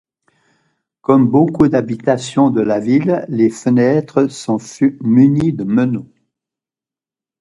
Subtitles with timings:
[1.01, 4.57] Comme beaucoup d'habitations de la ville, les fenêtres sont
[5.01, 6.09] munies de meneaux.